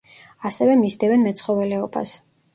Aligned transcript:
ასევე 0.49 0.77
მისდევენ 0.79 1.27
მეცხოველეობას. 1.29 2.17